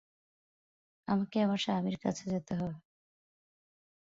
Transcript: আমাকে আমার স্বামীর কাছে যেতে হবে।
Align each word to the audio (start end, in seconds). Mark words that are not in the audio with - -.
আমাকে 1.07 1.37
আমার 1.39 1.59
স্বামীর 1.59 1.97
কাছে 1.97 2.23
যেতে 2.29 2.53
হবে। 2.55 2.77